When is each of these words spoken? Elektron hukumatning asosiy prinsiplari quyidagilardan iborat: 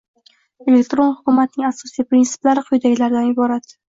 Elektron 0.71 1.11
hukumatning 1.17 1.67
asosiy 1.69 2.07
prinsiplari 2.13 2.65
quyidagilardan 2.71 3.31
iborat: 3.33 3.79